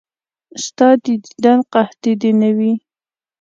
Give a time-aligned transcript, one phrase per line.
[0.63, 2.73] ستا د دیدن قحطي دې نه وي.